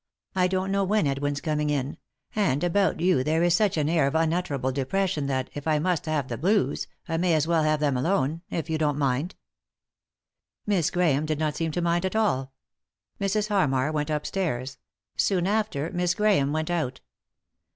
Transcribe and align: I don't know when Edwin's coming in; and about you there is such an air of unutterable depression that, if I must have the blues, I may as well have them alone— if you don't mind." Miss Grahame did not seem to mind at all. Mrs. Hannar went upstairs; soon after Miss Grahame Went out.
I 0.33 0.47
don't 0.47 0.71
know 0.71 0.83
when 0.83 1.05
Edwin's 1.05 1.41
coming 1.41 1.69
in; 1.69 1.95
and 2.35 2.63
about 2.63 2.99
you 2.99 3.23
there 3.23 3.43
is 3.43 3.55
such 3.55 3.77
an 3.77 3.87
air 3.87 4.07
of 4.07 4.15
unutterable 4.15 4.71
depression 4.71 5.27
that, 5.27 5.51
if 5.53 5.67
I 5.67 5.77
must 5.77 6.07
have 6.07 6.27
the 6.27 6.39
blues, 6.39 6.87
I 7.07 7.17
may 7.17 7.35
as 7.35 7.47
well 7.47 7.61
have 7.61 7.79
them 7.79 7.95
alone— 7.95 8.41
if 8.49 8.67
you 8.67 8.79
don't 8.79 8.97
mind." 8.97 9.35
Miss 10.65 10.89
Grahame 10.89 11.27
did 11.27 11.37
not 11.37 11.55
seem 11.55 11.69
to 11.73 11.83
mind 11.83 12.03
at 12.03 12.15
all. 12.15 12.51
Mrs. 13.19 13.49
Hannar 13.49 13.91
went 13.91 14.09
upstairs; 14.09 14.79
soon 15.17 15.45
after 15.45 15.91
Miss 15.91 16.15
Grahame 16.15 16.51
Went 16.51 16.71
out. 16.71 17.01